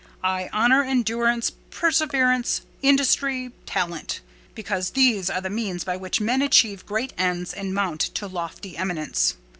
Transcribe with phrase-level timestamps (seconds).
[0.23, 4.19] I honour endurance, perseverance, industry, talent;
[4.55, 8.75] because these are the means by which men achieve great ends and mount to lofty
[8.75, 9.35] eminence.